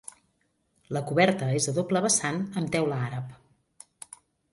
[0.95, 4.17] La coberta és a doble vessant amb teula àrab.